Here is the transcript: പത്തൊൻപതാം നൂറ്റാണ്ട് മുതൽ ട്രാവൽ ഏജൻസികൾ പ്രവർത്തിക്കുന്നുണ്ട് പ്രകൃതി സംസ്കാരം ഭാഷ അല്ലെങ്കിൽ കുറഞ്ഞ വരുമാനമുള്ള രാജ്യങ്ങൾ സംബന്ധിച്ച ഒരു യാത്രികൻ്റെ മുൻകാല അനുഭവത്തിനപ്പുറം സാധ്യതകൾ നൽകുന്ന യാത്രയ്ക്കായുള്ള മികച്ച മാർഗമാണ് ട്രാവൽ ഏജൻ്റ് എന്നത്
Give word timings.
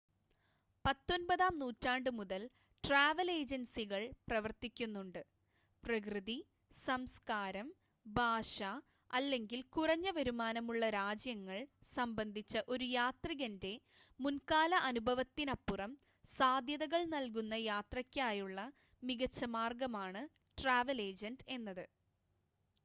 പത്തൊൻപതാം 0.85 1.53
നൂറ്റാണ്ട് 1.59 2.07
മുതൽ 2.15 2.41
ട്രാവൽ 2.83 3.27
ഏജൻസികൾ 3.33 3.99
പ്രവർത്തിക്കുന്നുണ്ട് 4.29 5.19
പ്രകൃതി 5.83 6.37
സംസ്കാരം 6.85 7.67
ഭാഷ 8.05 8.57
അല്ലെങ്കിൽ 9.09 9.61
കുറഞ്ഞ 9.75 10.09
വരുമാനമുള്ള 10.11 10.89
രാജ്യങ്ങൾ 10.97 11.59
സംബന്ധിച്ച 11.97 12.63
ഒരു 12.69 12.87
യാത്രികൻ്റെ 12.93 13.73
മുൻകാല 14.19 14.73
അനുഭവത്തിനപ്പുറം 14.89 15.93
സാധ്യതകൾ 16.35 17.03
നൽകുന്ന 17.15 17.55
യാത്രയ്ക്കായുള്ള 17.67 18.59
മികച്ച 19.03 19.43
മാർഗമാണ് 19.55 20.23
ട്രാവൽ 20.57 21.01
ഏജൻ്റ് 21.09 21.45
എന്നത് 21.49 21.85